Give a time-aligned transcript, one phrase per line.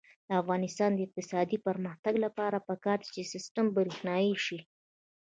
[0.27, 4.59] د افغانستان د اقتصادي پرمختګ لپاره پکار ده چې سیستم برښنايي شي.